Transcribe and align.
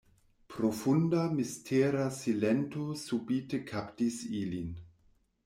Profunda, 0.51 1.25
mistera 1.33 2.07
silento 2.21 2.87
subite 3.03 3.61
kaptis 3.75 4.19
ilin. 4.41 4.75